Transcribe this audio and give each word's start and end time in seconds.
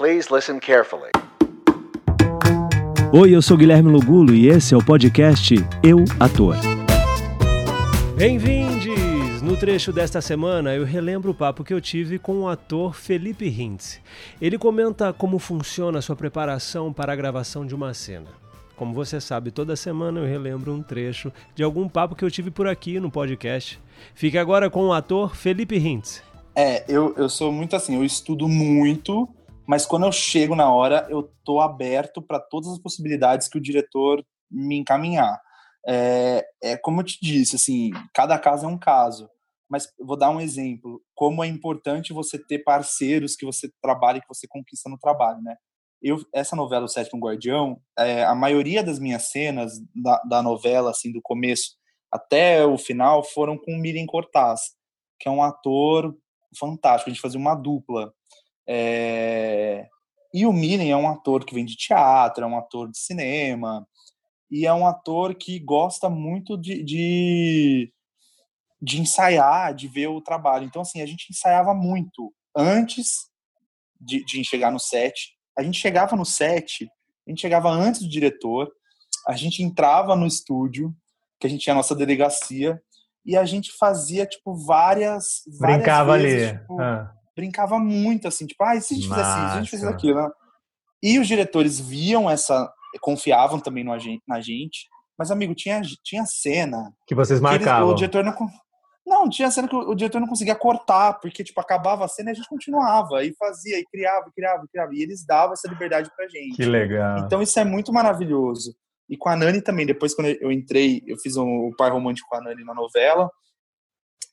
Please 0.00 0.34
listen 0.34 0.58
carefully. 0.58 1.10
Oi, 3.12 3.36
eu 3.36 3.42
sou 3.42 3.54
Guilherme 3.54 3.90
Lugulo 3.90 4.32
e 4.32 4.48
esse 4.48 4.72
é 4.72 4.76
o 4.78 4.82
podcast 4.82 5.54
Eu 5.82 6.06
Ator. 6.18 6.56
Bem-vindos! 8.16 9.42
No 9.42 9.58
trecho 9.58 9.92
desta 9.92 10.22
semana 10.22 10.74
eu 10.74 10.86
relembro 10.86 11.32
o 11.32 11.34
papo 11.34 11.62
que 11.62 11.74
eu 11.74 11.82
tive 11.82 12.18
com 12.18 12.40
o 12.40 12.48
ator 12.48 12.94
Felipe 12.94 13.46
Hintz. 13.46 14.00
Ele 14.40 14.56
comenta 14.56 15.12
como 15.12 15.38
funciona 15.38 15.98
a 15.98 16.02
sua 16.02 16.16
preparação 16.16 16.94
para 16.94 17.12
a 17.12 17.16
gravação 17.16 17.66
de 17.66 17.74
uma 17.74 17.92
cena. 17.92 18.28
Como 18.76 18.94
você 18.94 19.20
sabe, 19.20 19.50
toda 19.50 19.76
semana 19.76 20.20
eu 20.20 20.24
relembro 20.24 20.72
um 20.72 20.82
trecho 20.82 21.30
de 21.54 21.62
algum 21.62 21.86
papo 21.86 22.14
que 22.14 22.24
eu 22.24 22.30
tive 22.30 22.50
por 22.50 22.66
aqui 22.66 22.98
no 22.98 23.10
podcast. 23.10 23.78
Fique 24.14 24.38
agora 24.38 24.70
com 24.70 24.86
o 24.86 24.94
ator 24.94 25.36
Felipe 25.36 25.76
Hintz. 25.76 26.22
É, 26.56 26.84
eu, 26.88 27.14
eu 27.18 27.28
sou 27.28 27.52
muito 27.52 27.76
assim, 27.76 27.96
eu 27.96 28.04
estudo 28.04 28.48
muito, 28.48 29.28
mas 29.70 29.86
quando 29.86 30.04
eu 30.04 30.10
chego 30.10 30.56
na 30.56 30.74
hora, 30.74 31.06
eu 31.08 31.32
tô 31.44 31.60
aberto 31.60 32.20
para 32.20 32.40
todas 32.40 32.72
as 32.72 32.78
possibilidades 32.80 33.46
que 33.46 33.56
o 33.56 33.60
diretor 33.60 34.20
me 34.50 34.76
encaminhar. 34.76 35.40
É, 35.86 36.44
é 36.60 36.76
como 36.76 37.00
eu 37.00 37.04
te 37.04 37.18
disse, 37.22 37.54
assim, 37.54 37.92
cada 38.12 38.36
caso 38.36 38.66
é 38.66 38.68
um 38.68 38.76
caso. 38.76 39.30
Mas 39.70 39.86
vou 40.00 40.16
dar 40.16 40.30
um 40.30 40.40
exemplo, 40.40 41.00
como 41.14 41.44
é 41.44 41.46
importante 41.46 42.12
você 42.12 42.36
ter 42.36 42.64
parceiros 42.64 43.36
que 43.36 43.46
você 43.46 43.70
trabalha 43.80 44.20
que 44.20 44.26
você 44.26 44.48
conquista 44.48 44.90
no 44.90 44.98
trabalho, 44.98 45.40
né? 45.40 45.54
eu, 46.02 46.18
essa 46.34 46.56
novela, 46.56 46.86
O 46.86 46.88
Sétimo 46.88 47.20
Guardião, 47.20 47.80
é, 47.96 48.24
a 48.24 48.34
maioria 48.34 48.82
das 48.82 48.98
minhas 48.98 49.30
cenas 49.30 49.74
da, 49.94 50.20
da, 50.28 50.42
novela, 50.42 50.90
assim, 50.90 51.12
do 51.12 51.20
começo 51.22 51.76
até 52.10 52.66
o 52.66 52.76
final, 52.76 53.22
foram 53.22 53.56
com 53.56 53.72
o 53.72 53.78
Miriam 53.78 54.06
Cortaz, 54.06 54.72
que 55.20 55.28
é 55.28 55.30
um 55.30 55.44
ator 55.44 56.12
fantástico. 56.58 57.08
A 57.08 57.12
gente 57.12 57.22
fazia 57.22 57.38
uma 57.38 57.54
dupla. 57.54 58.12
É... 58.70 59.88
E 60.32 60.46
o 60.46 60.52
Miriam 60.52 60.92
é 60.92 60.96
um 60.96 61.08
ator 61.08 61.44
que 61.44 61.54
vem 61.54 61.64
de 61.64 61.76
teatro, 61.76 62.44
é 62.44 62.46
um 62.46 62.56
ator 62.56 62.88
de 62.88 62.98
cinema, 62.98 63.84
e 64.48 64.64
é 64.64 64.72
um 64.72 64.86
ator 64.86 65.34
que 65.34 65.58
gosta 65.58 66.08
muito 66.08 66.56
de, 66.56 66.84
de, 66.84 67.92
de 68.80 69.00
ensaiar, 69.00 69.74
de 69.74 69.88
ver 69.88 70.06
o 70.06 70.20
trabalho. 70.20 70.64
Então, 70.64 70.82
assim, 70.82 71.02
a 71.02 71.06
gente 71.06 71.26
ensaiava 71.30 71.74
muito 71.74 72.32
antes 72.56 73.28
de, 74.00 74.24
de 74.24 74.44
chegar 74.44 74.70
no 74.70 74.78
set 74.78 75.40
a 75.60 75.62
gente 75.62 75.78
chegava 75.78 76.16
no 76.16 76.24
set, 76.24 76.90
a 77.26 77.30
gente 77.30 77.40
chegava 77.40 77.68
antes 77.70 78.00
do 78.00 78.08
diretor, 78.08 78.70
a 79.28 79.36
gente 79.36 79.62
entrava 79.62 80.16
no 80.16 80.26
estúdio, 80.26 80.94
que 81.38 81.46
a 81.46 81.50
gente 81.50 81.62
tinha 81.62 81.74
a 81.74 81.76
nossa 81.76 81.94
delegacia, 81.94 82.80
e 83.24 83.36
a 83.36 83.44
gente 83.44 83.70
fazia, 83.78 84.24
tipo, 84.24 84.54
várias. 84.54 85.42
várias 85.58 85.78
brincava 85.78 86.18
vezes, 86.18 86.48
ali. 86.48 86.58
Tipo, 86.58 86.80
ah. 86.80 87.12
Brincava 87.40 87.78
muito, 87.78 88.28
assim, 88.28 88.46
tipo, 88.46 88.62
ah, 88.62 88.76
e 88.76 88.82
se 88.82 88.92
a 88.92 88.96
gente 88.96 89.08
fizesse 89.08 89.30
isso, 89.30 89.38
a 89.38 89.56
gente 89.56 89.70
fizesse 89.70 89.92
aquilo, 89.92 90.22
né? 90.22 90.30
E 91.02 91.18
os 91.18 91.26
diretores 91.26 91.80
viam 91.80 92.28
essa. 92.28 92.70
confiavam 93.00 93.58
também 93.58 93.82
no, 93.82 93.96
na 94.28 94.40
gente. 94.40 94.86
Mas, 95.18 95.30
amigo, 95.30 95.54
tinha, 95.54 95.80
tinha 96.02 96.26
cena. 96.26 96.92
Que 97.06 97.14
vocês 97.14 97.40
marcavam. 97.40 97.88
Que 97.88 97.92
o 97.92 97.96
diretor 97.96 98.22
não, 98.22 98.34
não, 99.06 99.28
tinha 99.28 99.50
cena 99.50 99.66
que 99.66 99.74
o, 99.74 99.94
diretor 99.94 100.20
não 100.20 100.28
conseguia 100.28 100.54
cortar, 100.54 101.14
porque, 101.14 101.42
tipo, 101.42 101.58
acabava 101.60 102.04
a 102.04 102.08
cena 102.08 102.30
e 102.30 102.32
a 102.32 102.34
gente 102.34 102.48
continuava, 102.48 103.24
e 103.24 103.34
fazia, 103.34 103.78
e 103.78 103.84
criava, 103.86 104.28
e 104.28 104.32
criava, 104.32 104.64
e 104.64 104.68
criava. 104.68 104.94
E 104.94 105.02
eles 105.02 105.24
davam 105.24 105.54
essa 105.54 105.68
liberdade 105.68 106.10
pra 106.14 106.28
gente. 106.28 106.56
Que 106.56 106.66
legal. 106.66 107.20
Então 107.20 107.40
isso 107.40 107.58
é 107.58 107.64
muito 107.64 107.92
maravilhoso. 107.92 108.74
E 109.08 109.16
com 109.16 109.28
a 109.28 109.36
Nani 109.36 109.62
também, 109.62 109.86
depois 109.86 110.14
quando 110.14 110.28
eu 110.28 110.52
entrei, 110.52 111.02
eu 111.06 111.16
fiz 111.18 111.36
um, 111.36 111.68
o 111.68 111.74
par 111.76 111.90
romântico 111.92 112.28
com 112.28 112.36
a 112.36 112.40
Nani 112.40 112.62
na 112.64 112.74
novela, 112.74 113.30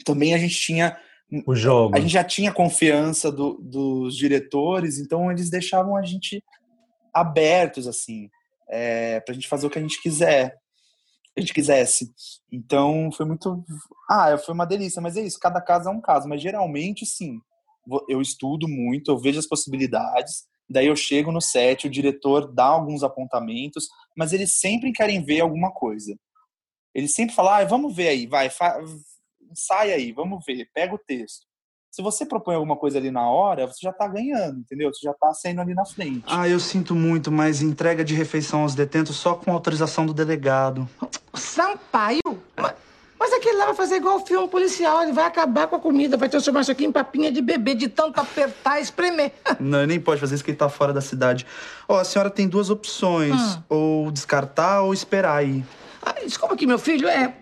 também 0.06 0.34
a 0.34 0.38
gente 0.38 0.56
tinha... 0.56 0.98
O 1.46 1.56
jogo. 1.56 1.96
A 1.96 2.00
gente 2.00 2.12
já 2.12 2.24
tinha 2.24 2.54
confiança 2.54 3.32
do, 3.32 3.60
dos 3.62 4.16
diretores, 4.16 4.98
então 4.98 5.32
eles 5.32 5.50
deixavam 5.50 5.96
a 5.98 6.04
gente 6.04 6.44
abertos, 7.14 7.88
assim, 7.88 8.30
é, 8.70 9.20
pra 9.20 9.34
gente 9.34 9.48
fazer 9.48 9.68
o 9.68 9.70
que 9.70 9.80
a 9.80 9.82
gente 9.82 10.02
quiser 10.02 10.58
a 11.38 11.40
gente 11.40 11.54
quisesse. 11.54 12.12
Então 12.52 13.12
foi 13.12 13.26
muito. 13.26 13.64
Ah, 14.10 14.38
foi 14.38 14.54
uma 14.54 14.66
delícia, 14.66 15.02
mas 15.02 15.16
é 15.16 15.22
isso, 15.22 15.40
cada 15.40 15.62
caso 15.62 15.88
é 15.88 15.92
um 15.92 16.02
caso. 16.02 16.28
Mas 16.28 16.42
geralmente, 16.42 17.06
sim, 17.06 17.40
eu 18.10 18.22
estudo 18.22 18.68
muito, 18.68 19.12
eu 19.12 19.18
vejo 19.18 19.40
as 19.40 19.48
possibilidades, 19.48 20.46
daí 20.70 20.88
eu 20.88 20.96
chego 20.96 21.32
no 21.32 21.40
set, 21.40 21.86
o 21.86 21.92
diretor 21.92 22.52
dá 22.52 22.66
alguns 22.66 23.04
apontamentos, 23.04 23.88
mas 24.16 24.34
eles 24.34 24.60
sempre 24.60 24.92
querem 24.92 25.24
ver 25.24 25.42
alguma 25.42 25.72
coisa. 25.72 26.18
Eles 26.94 27.14
sempre 27.14 27.36
falam, 27.36 27.54
ah, 27.54 27.64
vamos 27.64 27.96
ver 27.96 28.08
aí, 28.08 28.26
vai, 28.26 28.50
sai 29.54 29.92
aí, 29.94 30.12
vamos 30.12 30.44
ver, 30.46 30.70
pega 30.74 30.96
o 30.96 31.00
texto 31.00 31.48
se 31.98 32.02
você 32.04 32.28
propõe 32.28 32.54
alguma 32.54 32.76
coisa 32.76 33.00
ali 33.00 33.10
na 33.10 33.28
hora, 33.28 33.66
você 33.66 33.80
já 33.82 33.92
tá 33.92 34.08
ganhando, 34.08 34.60
entendeu? 34.60 34.94
Você 34.94 35.02
já 35.04 35.16
tá 35.16 35.34
saindo 35.34 35.62
ali 35.62 35.74
na 35.74 35.84
frente. 35.84 36.26
Ah, 36.28 36.48
eu 36.48 36.60
sinto 36.60 36.94
muito, 36.94 37.32
mas 37.32 37.60
entrega 37.60 38.04
de 38.04 38.14
refeição 38.14 38.62
aos 38.62 38.76
detentos 38.76 39.16
só 39.16 39.34
com 39.34 39.52
autorização 39.52 40.06
do 40.06 40.14
delegado. 40.14 40.88
Sampaio? 41.34 42.22
Mas, 42.56 42.76
mas 43.20 43.34
aquele 43.34 43.58
lá 43.58 43.66
vai 43.66 43.74
fazer 43.74 43.96
igual 43.96 44.18
o 44.18 44.26
filme 44.28 44.48
policial, 44.48 45.02
ele 45.02 45.12
vai 45.12 45.26
acabar 45.26 45.66
com 45.66 45.76
a 45.76 45.80
comida, 45.80 46.18
vai 46.18 46.30
transformar 46.30 46.62
isso 46.62 46.72
aqui 46.72 46.86
em 46.86 46.92
papinha 46.92 47.32
de 47.32 47.42
bebê, 47.42 47.74
de 47.74 47.88
tanto 47.88 48.20
apertar 48.22 48.78
e 48.78 48.84
espremer. 48.84 49.34
Não, 49.60 49.84
nem 49.88 50.00
pode 50.00 50.22
fazer 50.22 50.36
isso 50.36 50.44
que 50.44 50.52
ele 50.52 50.58
tá 50.58 50.70
fora 50.70 50.94
da 50.94 51.02
cidade. 51.02 51.48
Ó, 51.88 51.96
oh, 51.96 51.98
a 51.98 52.04
senhora 52.04 52.30
tem 52.30 52.48
duas 52.48 52.70
opções, 52.70 53.34
hum. 53.56 53.64
ou 53.70 54.12
descartar 54.12 54.84
ou 54.84 54.94
esperar 54.94 55.38
aí. 55.38 55.66
Ah, 56.00 56.14
desculpa 56.24 56.54
aqui, 56.54 56.68
meu 56.68 56.78
filho, 56.78 57.08
é... 57.08 57.34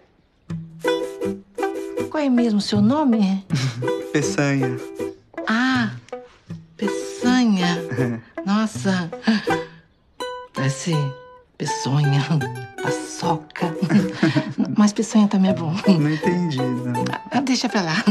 Qual 2.10 2.24
é 2.24 2.30
mesmo 2.30 2.60
o 2.60 2.62
seu 2.62 2.82
nome? 2.82 3.46
Peçanha. 4.14 4.78
Ah, 5.48 5.92
peçanha. 6.78 7.78
Nossa. 8.46 9.12
Parece 10.54 10.94
peçonha, 11.58 12.22
paçoca. 12.82 13.76
Mas 14.78 14.94
peçanha 14.94 15.28
também 15.28 15.52
é 15.52 15.54
bom. 15.54 15.74
Não 15.88 16.10
entendi, 16.10 16.58
não. 16.58 17.04
Ah, 17.32 17.42
deixa 17.42 17.68
pra 17.70 17.82
lá. 17.82 18.04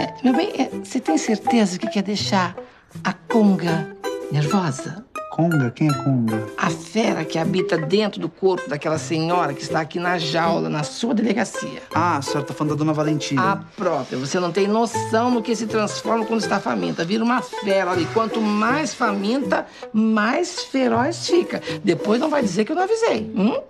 É, 0.00 0.14
meu 0.24 0.34
bem, 0.34 0.50
é, 0.58 0.68
você 0.68 1.00
tem 1.00 1.16
certeza 1.18 1.78
que 1.78 1.88
quer 1.88 2.02
deixar 2.02 2.54
a 3.04 3.12
conga 3.12 3.96
nervosa? 4.32 5.04
Conga? 5.30 5.70
Quem 5.70 5.88
é 5.88 5.92
Conga? 5.92 6.46
A 6.58 6.68
fera 6.68 7.24
que 7.24 7.38
habita 7.38 7.78
dentro 7.78 8.20
do 8.20 8.28
corpo 8.28 8.68
daquela 8.68 8.98
senhora 8.98 9.54
que 9.54 9.62
está 9.62 9.80
aqui 9.80 9.98
na 9.98 10.18
jaula, 10.18 10.68
na 10.68 10.82
sua 10.82 11.14
delegacia. 11.14 11.82
Ah, 11.94 12.16
a 12.16 12.22
senhora 12.22 12.44
tá 12.44 12.52
falando 12.52 12.72
da 12.72 12.78
dona 12.78 12.92
Valentina. 12.92 13.52
A 13.52 13.56
própria. 13.56 14.18
Você 14.18 14.40
não 14.40 14.50
tem 14.50 14.66
noção 14.66 15.30
no 15.30 15.40
que 15.40 15.54
se 15.54 15.66
transforma 15.66 16.26
quando 16.26 16.40
está 16.40 16.58
faminta. 16.58 17.04
Vira 17.04 17.22
uma 17.22 17.40
fera 17.40 17.92
ali. 17.92 18.06
Quanto 18.12 18.40
mais 18.40 18.92
faminta, 18.92 19.66
mais 19.92 20.64
feroz 20.64 21.26
fica. 21.26 21.62
Depois 21.84 22.20
não 22.20 22.28
vai 22.28 22.42
dizer 22.42 22.64
que 22.64 22.72
eu 22.72 22.76
não 22.76 22.82
avisei. 22.82 23.32
Hum? 23.34 23.60